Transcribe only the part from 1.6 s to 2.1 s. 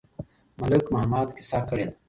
کړې ده.